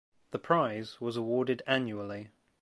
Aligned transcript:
The 0.31 0.39
prize 0.39 0.99
was 0.99 1.15
awarded 1.15 1.61
annually. 1.67 2.29